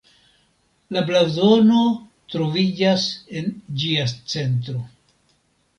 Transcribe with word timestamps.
La 0.95 1.03
blazono 1.09 1.83
troviĝas 2.35 3.07
en 3.43 3.55
ĝia 3.83 4.11
centro. 4.35 4.85